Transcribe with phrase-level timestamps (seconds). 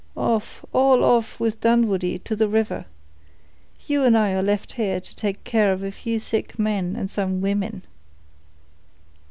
[0.17, 2.85] "Off—all off, with Dunwoodie, to the river.
[3.85, 7.07] You and I are left here to take care of a few sick men and
[7.07, 7.83] some women."